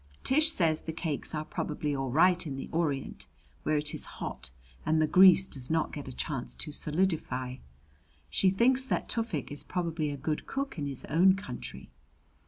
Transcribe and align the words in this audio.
Tish 0.23 0.49
says 0.49 0.81
the 0.81 0.93
cakes 0.93 1.35
are 1.35 1.45
probably 1.45 1.95
all 1.95 2.09
right 2.09 2.47
in 2.47 2.55
the 2.55 2.69
Orient, 2.71 3.27
where 3.61 3.77
it 3.77 3.93
is 3.93 4.05
hot 4.17 4.49
and 4.83 4.99
the 4.99 5.05
grease 5.05 5.47
does 5.47 5.69
not 5.69 5.93
get 5.93 6.07
a 6.07 6.11
chance 6.11 6.55
to 6.55 6.71
solidify. 6.71 7.57
She 8.27 8.49
thinks 8.49 8.83
that 8.85 9.07
Tufik 9.07 9.51
is 9.51 9.61
probably 9.61 10.09
a 10.09 10.17
good 10.17 10.47
cook 10.47 10.79
in 10.79 10.87
his 10.87 11.05
own 11.05 11.35
country. 11.35 11.91